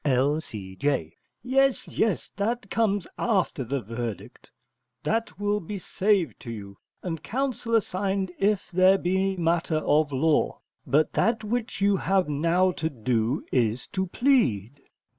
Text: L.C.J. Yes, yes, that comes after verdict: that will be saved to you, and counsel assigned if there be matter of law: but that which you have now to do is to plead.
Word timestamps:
L.C.J. 0.03 1.15
Yes, 1.43 1.87
yes, 1.87 2.31
that 2.35 2.71
comes 2.71 3.05
after 3.19 3.63
verdict: 3.63 4.51
that 5.03 5.39
will 5.39 5.59
be 5.59 5.77
saved 5.77 6.39
to 6.39 6.49
you, 6.49 6.79
and 7.03 7.21
counsel 7.21 7.75
assigned 7.75 8.31
if 8.39 8.71
there 8.71 8.97
be 8.97 9.37
matter 9.37 9.77
of 9.77 10.11
law: 10.11 10.59
but 10.87 11.13
that 11.13 11.43
which 11.43 11.81
you 11.81 11.97
have 11.97 12.27
now 12.27 12.71
to 12.71 12.89
do 12.89 13.45
is 13.51 13.85
to 13.89 14.07
plead. 14.07 14.81